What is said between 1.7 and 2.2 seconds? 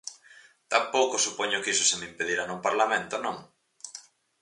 iso se me